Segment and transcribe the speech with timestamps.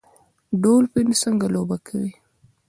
[0.61, 2.11] ډولفین څنګه لوبه کوي؟